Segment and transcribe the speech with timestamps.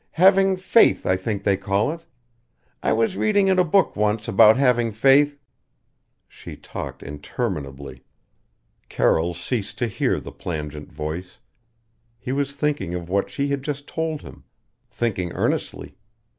[0.13, 2.03] Having faith, I think they call it.
[2.81, 5.37] I was reading in a book once about having faith"
[6.27, 8.01] She talked interminably.
[8.89, 11.37] Carroll ceased to hear the plangent voice.
[12.17, 14.43] He was thinking of what she had just told him
[14.89, 15.95] thinking earnestly.